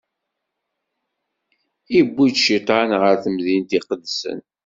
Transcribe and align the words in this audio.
Iwwi-t 1.99 2.37
Cciṭan 2.41 2.89
ɣer 3.01 3.15
temdint 3.23 3.71
iqedsen. 3.77 4.39